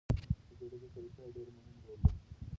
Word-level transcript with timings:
د 0.47 0.49
جوړېدو 0.59 0.87
طریقه 0.95 1.21
یې 1.25 1.31
ډېر 1.35 1.47
مهم 1.55 1.75
رول 1.83 1.99
لري. 2.03 2.13